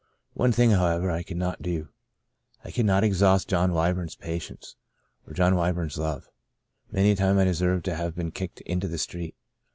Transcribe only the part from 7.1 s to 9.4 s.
a time I deserved to have been kicked into the street.